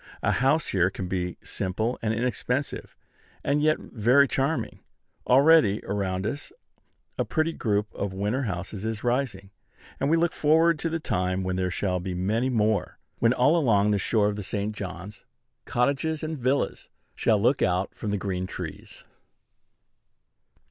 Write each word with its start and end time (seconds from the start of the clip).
A 0.23 0.31
house 0.31 0.69
here 0.69 0.89
can 0.89 1.07
be 1.07 1.37
simple 1.43 1.99
and 2.01 2.11
inexpensive, 2.11 2.95
and 3.43 3.61
yet 3.61 3.77
very 3.77 4.27
charming. 4.27 4.79
Already, 5.27 5.79
around 5.85 6.25
us 6.25 6.51
a 7.19 7.23
pretty 7.23 7.53
group 7.53 7.93
of 7.93 8.11
winter 8.11 8.41
houses 8.45 8.83
is 8.83 9.03
rising: 9.03 9.51
and 9.99 10.09
we 10.09 10.17
look 10.17 10.33
forward 10.33 10.79
to 10.79 10.89
the 10.89 10.99
time 10.99 11.43
when 11.43 11.55
there 11.55 11.69
shall 11.69 11.99
be 11.99 12.15
many 12.15 12.49
more; 12.49 12.97
when, 13.19 13.31
all 13.31 13.55
along 13.55 13.91
the 13.91 13.99
shore 13.99 14.27
of 14.27 14.37
the 14.37 14.41
St. 14.41 14.75
John's, 14.75 15.23
cottages 15.65 16.23
and 16.23 16.35
villas 16.35 16.89
shall 17.13 17.39
look 17.39 17.61
out 17.61 17.93
from 17.93 18.09
the 18.09 18.17
green 18.17 18.47
trees. 18.47 19.03